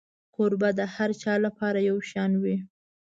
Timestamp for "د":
0.79-0.81